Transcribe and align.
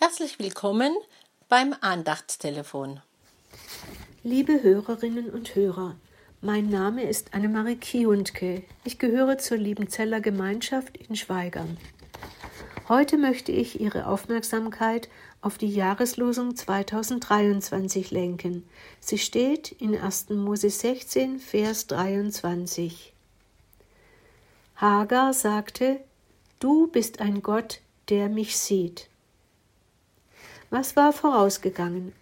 Herzlich 0.00 0.38
willkommen 0.38 0.94
beim 1.48 1.74
Andachtstelefon. 1.80 3.00
Liebe 4.22 4.62
Hörerinnen 4.62 5.28
und 5.28 5.56
Hörer, 5.56 5.96
mein 6.40 6.68
Name 6.68 7.02
ist 7.02 7.34
Annemarie 7.34 7.74
Kiundke. 7.74 8.62
Ich 8.84 9.00
gehöre 9.00 9.38
zur 9.38 9.56
Liebenzeller 9.56 10.20
Gemeinschaft 10.20 10.96
in 10.96 11.16
Schweigern. 11.16 11.78
Heute 12.88 13.18
möchte 13.18 13.50
ich 13.50 13.80
Ihre 13.80 14.06
Aufmerksamkeit 14.06 15.08
auf 15.40 15.58
die 15.58 15.74
Jahreslosung 15.74 16.54
2023 16.54 18.12
lenken. 18.12 18.68
Sie 19.00 19.18
steht 19.18 19.72
in 19.72 19.98
1. 19.98 20.30
Mose 20.30 20.70
16, 20.70 21.40
Vers 21.40 21.88
23. 21.88 23.12
Hagar 24.76 25.32
sagte, 25.32 25.98
Du 26.60 26.86
bist 26.86 27.20
ein 27.20 27.42
Gott, 27.42 27.80
der 28.10 28.28
mich 28.28 28.56
sieht. 28.56 29.08
Was 30.70 30.96
war 30.96 31.12
vorausgegangen? 31.12 32.12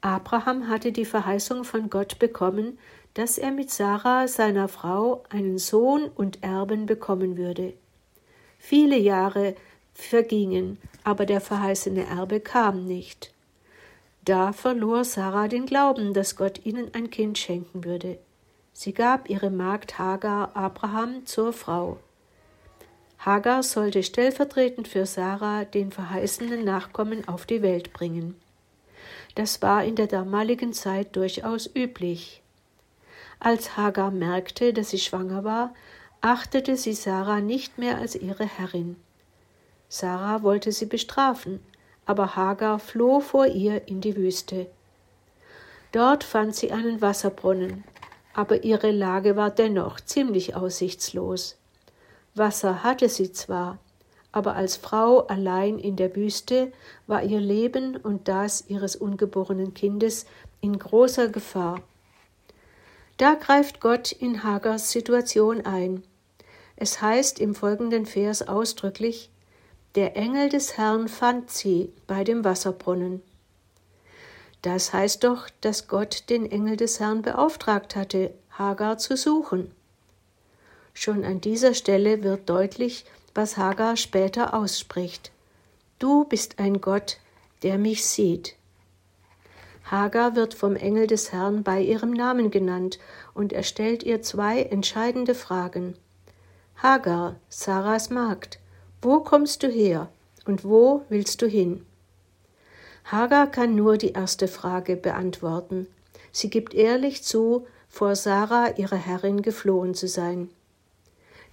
Abraham 0.00 0.68
hatte 0.68 0.92
die 0.92 1.04
Verheißung 1.04 1.64
von 1.64 1.90
Gott 1.90 2.18
bekommen, 2.18 2.78
dass 3.14 3.38
er 3.38 3.50
mit 3.50 3.70
Sarah, 3.70 4.28
seiner 4.28 4.68
Frau, 4.68 5.24
einen 5.30 5.58
Sohn 5.58 6.08
und 6.14 6.42
Erben 6.42 6.86
bekommen 6.86 7.36
würde. 7.36 7.74
Viele 8.58 8.98
Jahre 8.98 9.56
vergingen, 9.94 10.78
aber 11.02 11.26
der 11.26 11.40
verheißene 11.40 12.04
Erbe 12.06 12.40
kam 12.40 12.84
nicht. 12.84 13.32
Da 14.24 14.52
verlor 14.52 15.04
Sarah 15.04 15.48
den 15.48 15.66
Glauben, 15.66 16.12
dass 16.12 16.36
Gott 16.36 16.64
ihnen 16.66 16.92
ein 16.94 17.10
Kind 17.10 17.38
schenken 17.38 17.84
würde. 17.84 18.18
Sie 18.72 18.92
gab 18.92 19.28
ihre 19.30 19.50
Magd 19.50 19.98
Hagar 19.98 20.54
Abraham 20.54 21.26
zur 21.26 21.52
Frau. 21.52 21.98
Hagar 23.18 23.62
sollte 23.62 24.02
stellvertretend 24.02 24.86
für 24.86 25.04
Sarah 25.04 25.64
den 25.64 25.90
verheißenen 25.90 26.64
Nachkommen 26.64 27.26
auf 27.26 27.46
die 27.46 27.62
Welt 27.62 27.92
bringen. 27.92 28.36
Das 29.34 29.60
war 29.60 29.84
in 29.84 29.96
der 29.96 30.06
damaligen 30.06 30.72
Zeit 30.72 31.16
durchaus 31.16 31.68
üblich. 31.74 32.42
Als 33.40 33.76
Hagar 33.76 34.10
merkte, 34.10 34.72
dass 34.72 34.90
sie 34.90 34.98
schwanger 34.98 35.44
war, 35.44 35.74
achtete 36.20 36.76
sie 36.76 36.94
Sarah 36.94 37.40
nicht 37.40 37.78
mehr 37.78 37.98
als 37.98 38.14
ihre 38.14 38.46
Herrin. 38.46 38.96
Sarah 39.88 40.42
wollte 40.42 40.72
sie 40.72 40.86
bestrafen, 40.86 41.60
aber 42.06 42.36
Hagar 42.36 42.78
floh 42.78 43.20
vor 43.20 43.46
ihr 43.46 43.86
in 43.88 44.00
die 44.00 44.16
Wüste. 44.16 44.66
Dort 45.92 46.24
fand 46.24 46.54
sie 46.54 46.72
einen 46.72 47.00
Wasserbrunnen, 47.00 47.84
aber 48.34 48.64
ihre 48.64 48.90
Lage 48.90 49.36
war 49.36 49.50
dennoch 49.50 50.00
ziemlich 50.00 50.54
aussichtslos. 50.54 51.56
Wasser 52.38 52.82
hatte 52.82 53.08
sie 53.08 53.32
zwar, 53.32 53.78
aber 54.32 54.54
als 54.54 54.76
Frau 54.76 55.26
allein 55.26 55.78
in 55.78 55.96
der 55.96 56.14
Wüste 56.14 56.72
war 57.06 57.22
ihr 57.22 57.40
Leben 57.40 57.96
und 57.96 58.28
das 58.28 58.64
ihres 58.68 58.96
ungeborenen 58.96 59.74
Kindes 59.74 60.26
in 60.60 60.78
großer 60.78 61.28
Gefahr. 61.28 61.80
Da 63.16 63.34
greift 63.34 63.80
Gott 63.80 64.12
in 64.12 64.44
Hagars 64.44 64.92
Situation 64.92 65.66
ein. 65.66 66.04
Es 66.76 67.02
heißt 67.02 67.40
im 67.40 67.54
folgenden 67.54 68.06
Vers 68.06 68.46
ausdrücklich 68.46 69.30
Der 69.96 70.16
Engel 70.16 70.48
des 70.48 70.76
Herrn 70.76 71.08
fand 71.08 71.50
sie 71.50 71.92
bei 72.06 72.22
dem 72.22 72.44
Wasserbrunnen. 72.44 73.22
Das 74.62 74.92
heißt 74.92 75.24
doch, 75.24 75.48
dass 75.60 75.88
Gott 75.88 76.30
den 76.30 76.50
Engel 76.50 76.76
des 76.76 77.00
Herrn 77.00 77.22
beauftragt 77.22 77.96
hatte, 77.96 78.34
Hagar 78.50 78.98
zu 78.98 79.16
suchen. 79.16 79.72
Schon 81.00 81.24
an 81.24 81.40
dieser 81.40 81.74
Stelle 81.74 82.24
wird 82.24 82.50
deutlich, 82.50 83.04
was 83.32 83.56
Hagar 83.56 83.96
später 83.96 84.52
ausspricht. 84.52 85.30
Du 86.00 86.24
bist 86.24 86.58
ein 86.58 86.80
Gott, 86.80 87.18
der 87.62 87.78
mich 87.78 88.04
sieht. 88.04 88.56
Hagar 89.84 90.34
wird 90.34 90.54
vom 90.54 90.74
Engel 90.74 91.06
des 91.06 91.30
Herrn 91.30 91.62
bei 91.62 91.80
ihrem 91.80 92.10
Namen 92.10 92.50
genannt 92.50 92.98
und 93.32 93.52
er 93.52 93.62
stellt 93.62 94.02
ihr 94.02 94.22
zwei 94.22 94.62
entscheidende 94.62 95.36
Fragen. 95.36 95.94
Hagar, 96.82 97.36
Sarahs 97.48 98.10
Magd, 98.10 98.58
wo 99.00 99.20
kommst 99.20 99.62
du 99.62 99.68
her 99.68 100.08
und 100.46 100.64
wo 100.64 101.04
willst 101.08 101.42
du 101.42 101.46
hin? 101.46 101.86
Hagar 103.04 103.46
kann 103.52 103.76
nur 103.76 103.98
die 103.98 104.14
erste 104.14 104.48
Frage 104.48 104.96
beantworten. 104.96 105.86
Sie 106.32 106.50
gibt 106.50 106.74
ehrlich 106.74 107.22
zu, 107.22 107.68
vor 107.88 108.16
Sarah, 108.16 108.76
ihrer 108.76 108.96
Herrin, 108.96 109.42
geflohen 109.42 109.94
zu 109.94 110.08
sein. 110.08 110.50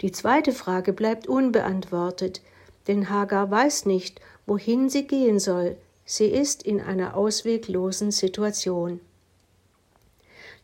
Die 0.01 0.11
zweite 0.11 0.51
Frage 0.51 0.93
bleibt 0.93 1.27
unbeantwortet, 1.27 2.41
denn 2.87 3.09
Hagar 3.09 3.49
weiß 3.49 3.85
nicht, 3.85 4.19
wohin 4.45 4.89
sie 4.89 5.07
gehen 5.07 5.39
soll. 5.39 5.77
Sie 6.05 6.27
ist 6.27 6.63
in 6.63 6.81
einer 6.81 7.15
ausweglosen 7.15 8.11
Situation. 8.11 8.99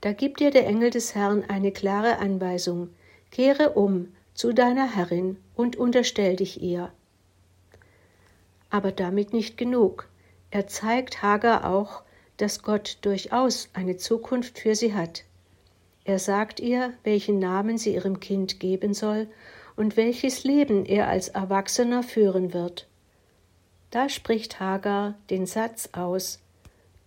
Da 0.02 0.14
gibt 0.14 0.42
ihr 0.42 0.52
der 0.52 0.68
Engel 0.68 0.90
des 0.90 1.16
Herrn 1.16 1.44
eine 1.47 1.72
klare 1.72 2.18
Anweisung. 2.18 2.90
Kehre 3.31 3.72
um 3.72 4.09
zu 4.34 4.53
deiner 4.53 4.96
Herrin 4.96 5.38
und 5.56 5.75
unterstell 5.75 6.36
dich 6.36 6.62
ihr. 6.62 6.92
Aber 8.69 8.92
damit 8.92 9.34
nicht 9.34 9.58
genug. 9.58 10.08
Er 10.50 10.68
zeigt 10.68 11.22
Hagar 11.22 11.69
auch, 11.69 12.03
dass 12.38 12.63
Gott 12.63 12.98
durchaus 13.02 13.69
eine 13.74 13.98
Zukunft 13.98 14.59
für 14.59 14.75
sie 14.75 14.94
hat. 14.94 15.24
Er 16.11 16.19
sagt 16.19 16.59
ihr, 16.59 16.91
welchen 17.05 17.39
Namen 17.39 17.77
sie 17.77 17.94
ihrem 17.94 18.19
Kind 18.19 18.59
geben 18.59 18.94
soll 18.94 19.29
und 19.77 19.95
welches 19.95 20.44
Leben 20.44 20.85
er 20.85 21.07
als 21.07 21.29
Erwachsener 21.29 22.03
führen 22.03 22.53
wird. 22.53 22.85
Da 23.91 24.09
spricht 24.09 24.59
Hagar 24.59 25.16
den 25.29 25.45
Satz 25.45 25.88
aus 25.94 26.39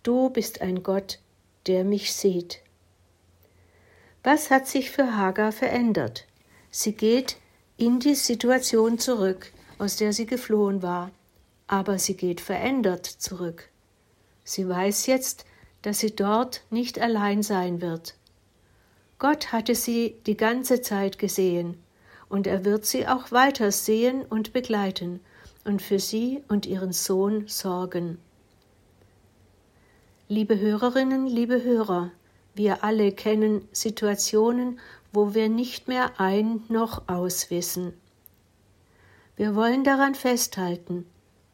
Du 0.01 0.31
bist 0.31 0.61
ein 0.61 0.81
Gott, 0.81 1.19
der 1.67 1.83
mich 1.83 2.15
sieht. 2.15 2.61
Was 4.23 4.49
hat 4.49 4.65
sich 4.67 4.89
für 4.89 5.15
Hagar 5.15 5.51
verändert? 5.51 6.25
Sie 6.71 6.93
geht 6.93 7.37
in 7.77 7.99
die 7.99 8.15
Situation 8.15 8.97
zurück, 8.97 9.53
aus 9.77 9.97
der 9.97 10.13
sie 10.13 10.25
geflohen 10.25 10.81
war, 10.81 11.11
aber 11.67 11.99
sie 11.99 12.17
geht 12.17 12.41
verändert 12.41 13.05
zurück. 13.05 13.69
Sie 14.43 14.67
weiß 14.67 15.05
jetzt, 15.05 15.45
dass 15.83 15.99
sie 15.99 16.15
dort 16.15 16.63
nicht 16.71 16.97
allein 16.97 17.43
sein 17.43 17.81
wird. 17.81 18.15
Gott 19.17 19.53
hatte 19.53 19.75
sie 19.75 20.15
die 20.25 20.35
ganze 20.35 20.81
Zeit 20.81 21.19
gesehen, 21.19 21.77
und 22.27 22.47
er 22.47 22.65
wird 22.65 22.85
sie 22.85 23.07
auch 23.07 23.31
weiter 23.31 23.71
sehen 23.71 24.23
und 24.23 24.51
begleiten 24.51 25.21
und 25.63 25.81
für 25.81 25.99
sie 25.99 26.43
und 26.47 26.65
ihren 26.65 26.91
Sohn 26.91 27.47
sorgen. 27.47 28.17
Liebe 30.27 30.59
Hörerinnen, 30.59 31.27
liebe 31.27 31.63
Hörer, 31.63 32.11
wir 32.55 32.83
alle 32.83 33.11
kennen 33.11 33.67
Situationen, 33.71 34.79
wo 35.13 35.33
wir 35.33 35.49
nicht 35.49 35.87
mehr 35.87 36.19
ein 36.19 36.63
noch 36.67 37.07
aus 37.07 37.51
wissen. 37.51 37.93
Wir 39.37 39.55
wollen 39.55 39.83
daran 39.83 40.15
festhalten, 40.15 41.05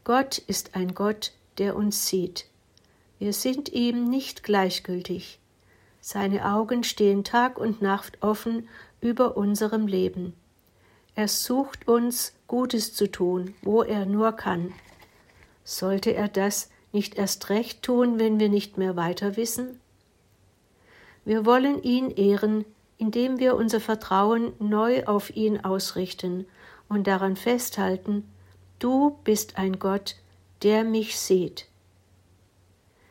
Gott 0.04 0.38
ist 0.38 0.76
ein 0.76 0.96
Gott, 0.96 1.34
der 1.58 1.76
uns 1.76 2.08
sieht. 2.08 2.48
Wir 3.20 3.34
sind 3.34 3.70
ihm 3.70 4.10
nicht 4.10 4.44
gleichgültig. 4.44 5.41
Seine 6.02 6.52
Augen 6.52 6.84
stehen 6.84 7.24
Tag 7.24 7.60
und 7.60 7.82
Nacht 7.82 8.18
offen 8.22 8.68
über 9.02 9.38
unserem 9.38 9.86
Leben. 9.86 10.34
Er 11.14 11.28
sucht 11.28 11.88
uns, 11.88 12.34
Gutes 12.48 12.94
zu 12.94 13.10
tun, 13.10 13.54
wo 13.62 13.84
er 13.84 14.06
nur 14.06 14.32
kann. 14.34 14.74
Sollte 15.64 16.14
er 16.14 16.28
das 16.28 16.70
nicht 16.92 17.16
erst 17.16 17.50
recht 17.50 17.84
tun, 17.84 18.20
wenn 18.20 18.40
wir 18.40 18.50
nicht 18.50 18.78
mehr 18.78 18.96
weiter 18.96 19.38
wissen? 19.38 19.80
Wir 21.24 21.46
wollen 21.46 21.84
ihn 21.84 22.10
ehren, 22.10 22.66
indem 22.98 23.40
wir 23.40 23.56
unser 23.56 23.80
Vertrauen 23.80 24.54
neu 24.60 25.06
auf 25.06 25.36
ihn 25.36 25.64
ausrichten 25.64 26.46
und 26.90 27.08
daran 27.08 27.36
festhalten, 27.36 28.28
du 28.80 29.18
bist 29.24 29.58
ein 29.58 29.80
Gott, 29.80 30.16
der 30.64 30.84
mich 30.84 31.20
sieht. 31.20 31.68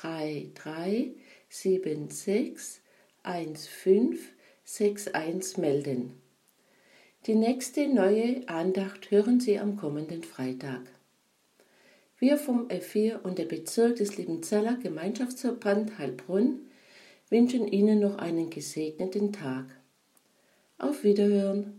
drei 0.00 0.50
drei 0.54 1.12
sieben 1.48 2.10
sechs 2.10 2.80
eins 3.22 3.66
fünf 3.66 4.32
sechs 4.64 5.08
eins 5.08 5.56
melden. 5.56 6.12
Die 7.26 7.34
nächste 7.34 7.88
neue 7.88 8.48
Andacht 8.48 9.10
hören 9.10 9.40
Sie 9.40 9.58
am 9.58 9.76
kommenden 9.76 10.22
Freitag. 10.22 10.82
Wir 12.18 12.36
vom 12.36 12.68
F4 12.68 13.22
und 13.22 13.38
der 13.38 13.44
Bezirk 13.44 13.96
des 13.96 14.16
Liebenzeller 14.16 14.76
Gemeinschaftsverband 14.76 15.98
Heilbronn 15.98 16.60
wünschen 17.28 17.68
Ihnen 17.68 18.00
noch 18.00 18.18
einen 18.18 18.50
gesegneten 18.50 19.32
Tag. 19.32 19.66
Auf 20.78 21.04
Wiederhören! 21.04 21.77